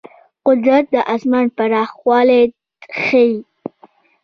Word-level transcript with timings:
قدرت 0.45 0.85
د 0.93 0.95
آسمان 1.15 1.45
پراخوالی 1.57 2.41
ښيي. 3.01 3.37